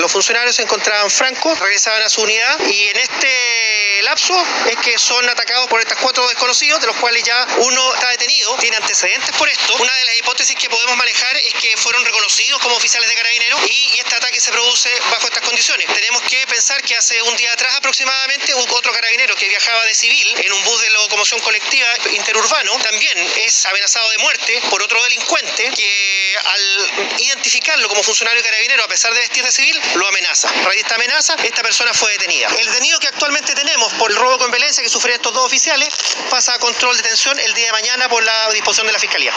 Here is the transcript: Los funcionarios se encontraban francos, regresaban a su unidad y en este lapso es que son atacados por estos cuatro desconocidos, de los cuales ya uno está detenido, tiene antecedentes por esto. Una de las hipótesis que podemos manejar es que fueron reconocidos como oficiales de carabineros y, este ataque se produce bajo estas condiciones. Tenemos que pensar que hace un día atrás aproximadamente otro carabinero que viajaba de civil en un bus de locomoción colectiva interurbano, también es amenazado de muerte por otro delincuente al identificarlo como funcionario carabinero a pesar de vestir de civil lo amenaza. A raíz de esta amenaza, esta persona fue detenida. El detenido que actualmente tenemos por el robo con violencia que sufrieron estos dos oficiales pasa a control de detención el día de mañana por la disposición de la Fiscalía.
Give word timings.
Los 0.00 0.10
funcionarios 0.10 0.56
se 0.56 0.62
encontraban 0.62 1.10
francos, 1.10 1.58
regresaban 1.58 2.00
a 2.00 2.08
su 2.08 2.22
unidad 2.22 2.58
y 2.66 2.88
en 2.88 2.96
este 2.96 4.00
lapso 4.04 4.34
es 4.70 4.76
que 4.78 4.98
son 4.98 5.28
atacados 5.28 5.68
por 5.68 5.80
estos 5.80 5.98
cuatro 5.98 6.26
desconocidos, 6.28 6.80
de 6.80 6.86
los 6.86 6.96
cuales 6.96 7.22
ya 7.22 7.46
uno 7.58 7.94
está 7.94 8.08
detenido, 8.08 8.56
tiene 8.56 8.78
antecedentes 8.78 9.36
por 9.36 9.50
esto. 9.50 9.76
Una 9.80 9.94
de 9.94 10.04
las 10.06 10.16
hipótesis 10.16 10.56
que 10.56 10.70
podemos 10.70 10.96
manejar 10.96 11.36
es 11.36 11.52
que 11.54 11.76
fueron 11.76 12.02
reconocidos 12.06 12.62
como 12.62 12.74
oficiales 12.76 13.06
de 13.06 13.14
carabineros 13.16 13.60
y, 13.68 13.98
este 13.98 14.16
ataque 14.16 14.40
se 14.40 14.50
produce 14.50 14.88
bajo 15.10 15.26
estas 15.26 15.42
condiciones. 15.42 15.86
Tenemos 15.92 16.22
que 16.22 16.46
pensar 16.46 16.82
que 16.82 16.96
hace 16.96 17.20
un 17.22 17.36
día 17.36 17.52
atrás 17.52 17.76
aproximadamente 17.76 18.54
otro 18.54 18.92
carabinero 18.92 19.36
que 19.36 19.48
viajaba 19.48 19.84
de 19.84 19.94
civil 19.94 20.26
en 20.38 20.52
un 20.54 20.64
bus 20.64 20.80
de 20.80 20.90
locomoción 20.90 21.38
colectiva 21.40 21.86
interurbano, 22.12 22.78
también 22.78 23.18
es 23.36 23.66
amenazado 23.66 24.10
de 24.10 24.18
muerte 24.18 24.60
por 24.70 24.82
otro 24.82 25.02
delincuente 25.04 25.70
al 26.38 27.18
identificarlo 27.18 27.88
como 27.88 28.02
funcionario 28.02 28.42
carabinero 28.42 28.84
a 28.84 28.88
pesar 28.88 29.12
de 29.14 29.20
vestir 29.20 29.44
de 29.44 29.52
civil 29.52 29.80
lo 29.94 30.08
amenaza. 30.08 30.48
A 30.48 30.62
raíz 30.64 30.76
de 30.76 30.80
esta 30.80 30.94
amenaza, 30.96 31.36
esta 31.42 31.62
persona 31.62 31.92
fue 31.94 32.12
detenida. 32.12 32.48
El 32.58 32.66
detenido 32.66 32.98
que 32.98 33.08
actualmente 33.08 33.54
tenemos 33.54 33.92
por 33.94 34.10
el 34.10 34.16
robo 34.16 34.38
con 34.38 34.50
violencia 34.50 34.82
que 34.82 34.88
sufrieron 34.88 35.20
estos 35.20 35.32
dos 35.32 35.46
oficiales 35.46 35.88
pasa 36.30 36.54
a 36.54 36.58
control 36.58 36.96
de 36.96 37.02
detención 37.02 37.38
el 37.38 37.54
día 37.54 37.66
de 37.66 37.72
mañana 37.72 38.08
por 38.08 38.22
la 38.24 38.50
disposición 38.52 38.86
de 38.86 38.92
la 38.92 38.98
Fiscalía. 38.98 39.30